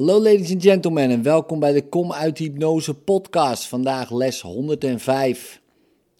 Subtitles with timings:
[0.00, 3.66] Hallo ladies and gentlemen en welkom bij de Kom uit Hypnose podcast.
[3.66, 5.60] Vandaag les 105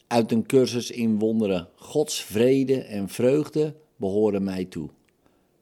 [0.06, 1.68] uit een cursus in wonderen.
[1.74, 4.88] Gods vrede en vreugde behoren mij toe.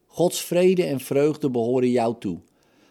[0.07, 2.39] Gods vrede en vreugde behoren jou toe.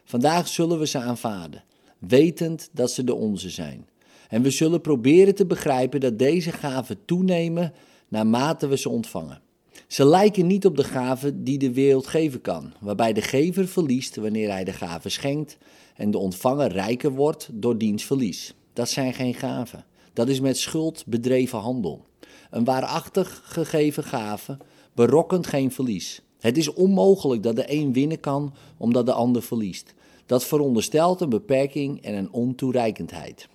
[0.03, 1.63] Vandaag zullen we ze aanvaarden,
[1.99, 3.87] wetend dat ze de onze zijn.
[4.29, 7.73] En we zullen proberen te begrijpen dat deze gaven toenemen
[8.07, 9.41] naarmate we ze ontvangen.
[9.87, 14.15] Ze lijken niet op de gaven die de wereld geven kan, waarbij de gever verliest
[14.15, 15.57] wanneer hij de gave schenkt
[15.95, 18.53] en de ontvanger rijker wordt door diens verlies.
[18.73, 19.85] Dat zijn geen gaven.
[20.13, 22.05] Dat is met schuld bedreven handel.
[22.49, 24.57] Een waarachtig gegeven gave
[24.93, 26.21] berokkent geen verlies.
[26.39, 29.93] Het is onmogelijk dat de een winnen kan omdat de ander verliest.
[30.25, 33.47] Dat veronderstelt een beperking en een ontoereikendheid.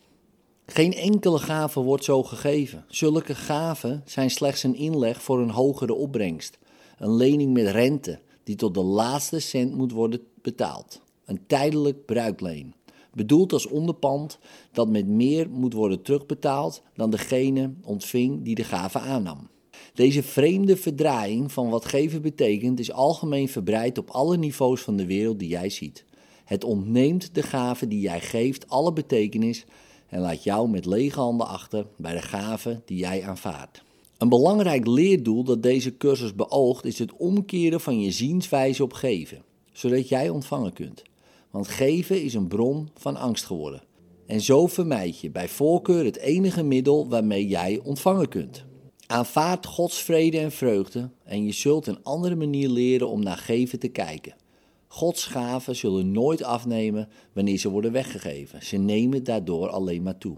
[0.66, 2.84] Geen enkele gave wordt zo gegeven.
[2.88, 6.58] Zulke gaven zijn slechts een inleg voor een hogere opbrengst.
[6.98, 11.00] Een lening met rente die tot de laatste cent moet worden betaald.
[11.24, 12.74] Een tijdelijk bruikleen.
[13.14, 14.38] Bedoeld als onderpand
[14.72, 19.48] dat met meer moet worden terugbetaald dan degene ontving die de gave aannam.
[19.94, 25.06] Deze vreemde verdraaiing van wat geven betekent is algemeen verbreid op alle niveaus van de
[25.06, 26.04] wereld die jij ziet.
[26.44, 29.64] Het ontneemt de gave die jij geeft alle betekenis
[30.12, 33.82] en laat jou met lege handen achter bij de gave die jij aanvaardt.
[34.18, 39.42] Een belangrijk leerdoel dat deze cursus beoogt is het omkeren van je zienswijze op geven,
[39.72, 41.02] zodat jij ontvangen kunt.
[41.50, 43.82] Want geven is een bron van angst geworden.
[44.26, 48.64] En zo vermijd je bij voorkeur het enige middel waarmee jij ontvangen kunt.
[49.06, 53.78] Aanvaard Gods vrede en vreugde en je zult een andere manier leren om naar geven
[53.78, 54.34] te kijken.
[54.92, 58.62] Gods gaven zullen nooit afnemen wanneer ze worden weggegeven.
[58.62, 60.36] Ze nemen daardoor alleen maar toe.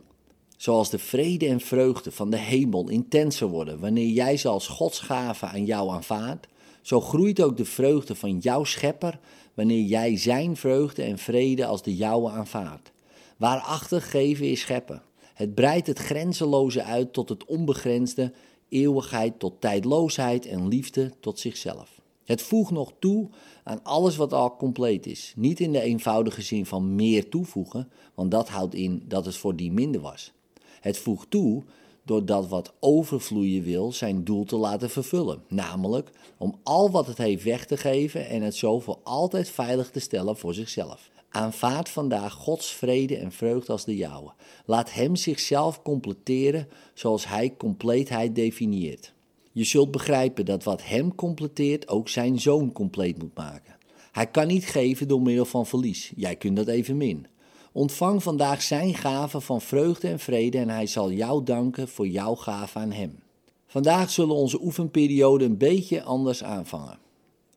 [0.57, 5.01] Zoals de vrede en vreugde van de hemel intenser worden wanneer jij ze als Gods
[5.01, 6.47] gave aan jou aanvaardt,
[6.83, 9.19] zo groeit ook de vreugde van jouw schepper
[9.55, 12.93] wanneer jij zijn vreugde en vrede als de jouwe aanvaardt.
[13.37, 15.03] Waarachtig geven is scheppen.
[15.35, 18.33] Het breidt het grenzeloze uit tot het onbegrensde,
[18.69, 21.94] eeuwigheid tot tijdloosheid en liefde tot zichzelf.
[22.25, 23.29] Het voegt nog toe
[23.65, 25.33] aan alles wat al compleet is.
[25.37, 29.57] Niet in de eenvoudige zin van meer toevoegen, want dat houdt in dat het voor
[29.57, 30.33] die minder was.
[30.81, 31.63] Het voegt toe
[32.05, 37.45] doordat wat overvloeien wil zijn doel te laten vervullen, namelijk om al wat het heeft
[37.45, 41.11] weg te geven en het zo voor altijd veilig te stellen voor zichzelf.
[41.29, 44.33] Aanvaard vandaag Gods vrede en vreugde als de jouwe.
[44.65, 49.14] Laat Hem zichzelf completeren zoals Hij compleetheid definieert.
[49.57, 53.77] Je zult begrijpen dat wat hem completeert ook zijn zoon compleet moet maken.
[54.13, 56.13] Hij kan niet geven door middel van verlies.
[56.17, 57.27] Jij kunt dat evenmin.
[57.73, 62.35] Ontvang vandaag zijn gave van vreugde en vrede en hij zal jou danken voor jouw
[62.35, 63.19] gave aan hem.
[63.67, 66.99] Vandaag zullen onze oefenperiode een beetje anders aanvangen.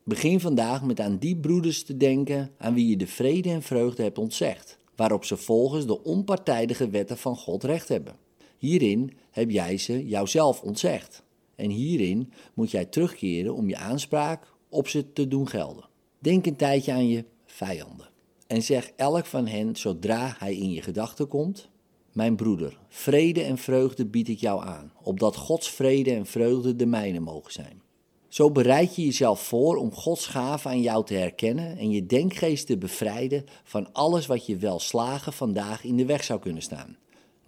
[0.03, 4.03] Begin vandaag met aan die broeders te denken aan wie je de vrede en vreugde
[4.03, 8.15] hebt ontzegd, waarop ze volgens de onpartijdige wetten van God recht hebben.
[8.57, 11.25] Hierin heb jij ze jouzelf ontzegd.
[11.57, 15.89] En hierin moet jij terugkeren om je aanspraak op ze te doen gelden.
[16.19, 18.09] Denk een tijdje aan je vijanden.
[18.47, 21.69] En zeg elk van hen zodra hij in je gedachten komt:
[22.11, 26.85] Mijn broeder, vrede en vreugde bied ik jou aan, opdat Gods vrede en vreugde de
[26.85, 27.81] mijne mogen zijn.
[28.27, 32.67] Zo bereid je jezelf voor om Gods gave aan jou te herkennen en je denkgeest
[32.67, 36.97] te bevrijden van alles wat je wel slagen vandaag in de weg zou kunnen staan.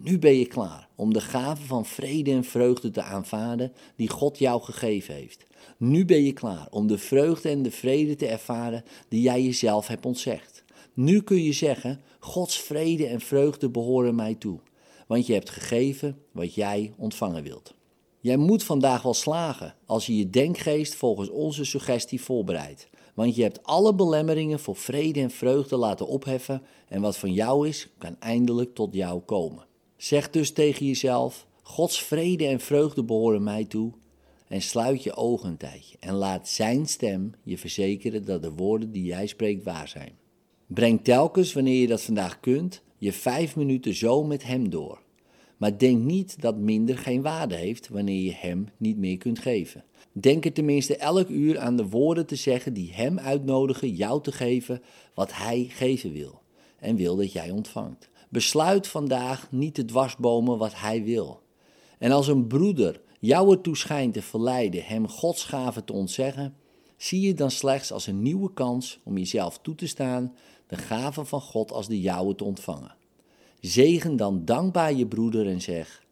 [0.02, 4.38] Nu ben je klaar om de gave van vrede en vreugde te aanvaarden die God
[4.38, 5.46] jou gegeven heeft.
[5.76, 9.86] Nu ben je klaar om de vreugde en de vrede te ervaren die jij jezelf
[9.86, 10.64] hebt ontzegd.
[10.94, 14.58] Nu kun je zeggen: Gods vrede en vreugde behoren mij toe,
[15.06, 17.74] want je hebt gegeven wat jij ontvangen wilt.
[18.20, 22.88] Jij moet vandaag wel slagen als je je denkgeest volgens onze suggestie voorbereidt.
[23.14, 27.68] Want je hebt alle belemmeringen voor vrede en vreugde laten opheffen en wat van jou
[27.68, 29.68] is, kan eindelijk tot jou komen.
[30.00, 33.92] Zeg dus tegen jezelf: Gods vrede en vreugde behoren mij toe.
[34.48, 38.92] En sluit je ogen een tijdje en laat Zijn stem je verzekeren dat de woorden
[38.92, 40.12] die jij spreekt waar zijn.
[40.66, 45.02] Breng telkens, wanneer je dat vandaag kunt, je vijf minuten zo met Hem door.
[45.56, 49.84] Maar denk niet dat minder geen waarde heeft wanneer je Hem niet meer kunt geven.
[50.12, 54.32] Denk er tenminste elk uur aan de woorden te zeggen die Hem uitnodigen jou te
[54.32, 54.82] geven
[55.14, 56.42] wat Hij geven wil
[56.78, 58.10] en wil dat jij ontvangt.
[58.30, 61.42] Besluit vandaag niet te dwarsbomen wat hij wil.
[61.98, 66.56] En als een broeder jou ertoe schijnt te verleiden hem Gods gave te ontzeggen,
[66.96, 70.34] zie je dan slechts als een nieuwe kans om jezelf toe te staan
[70.66, 72.96] de gave van God als de jouwe te ontvangen.
[73.60, 76.06] Zegen dan dankbaar je broeder en zeg: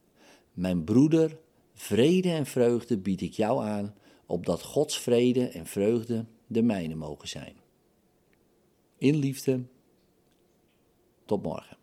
[0.53, 1.39] Mijn broeder,
[1.75, 3.95] vrede en vreugde bied ik jou aan,
[4.27, 7.57] opdat Gods vrede en vreugde de mijne mogen zijn.
[8.97, 9.63] In liefde
[11.25, 11.78] Tot morgen.